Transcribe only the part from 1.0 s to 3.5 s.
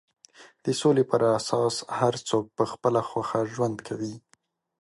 پر اساس هر څوک په خپله خوښه